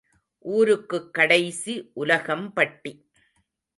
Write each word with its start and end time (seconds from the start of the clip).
ஊருக்குக் 0.45 1.13
கடைசி 1.13 1.91
உலகம்பட்டி. 1.95 2.93